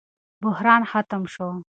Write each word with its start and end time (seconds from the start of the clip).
بحران 0.43 0.81
ختم 0.91 1.23
شو. 1.33 1.47